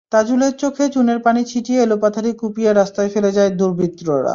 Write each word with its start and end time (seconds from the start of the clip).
তাজুলের 0.11 0.53
চোখে 0.57 0.85
চুনের 0.89 1.19
পানি 1.19 1.41
ছিটিয়ে 1.45 1.79
এলোপাতাড়ি 1.81 2.31
কুপিয়ে 2.33 2.71
রাস্তায় 2.71 3.09
ফেলে 3.09 3.31
যায় 3.31 3.51
দুর্বৃত্তরা। 3.59 4.29